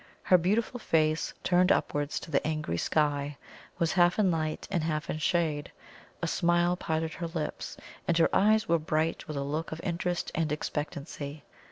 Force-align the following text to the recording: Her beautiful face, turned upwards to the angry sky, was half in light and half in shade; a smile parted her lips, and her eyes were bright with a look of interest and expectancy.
Her 0.23 0.37
beautiful 0.39 0.79
face, 0.79 1.31
turned 1.43 1.71
upwards 1.71 2.19
to 2.21 2.31
the 2.31 2.41
angry 2.47 2.79
sky, 2.79 3.37
was 3.77 3.91
half 3.93 4.17
in 4.17 4.31
light 4.31 4.67
and 4.71 4.83
half 4.83 5.11
in 5.11 5.19
shade; 5.19 5.71
a 6.23 6.27
smile 6.27 6.75
parted 6.75 7.13
her 7.13 7.27
lips, 7.27 7.77
and 8.07 8.17
her 8.17 8.35
eyes 8.35 8.67
were 8.67 8.79
bright 8.79 9.27
with 9.27 9.37
a 9.37 9.43
look 9.43 9.71
of 9.71 9.79
interest 9.83 10.31
and 10.33 10.51
expectancy. 10.51 11.43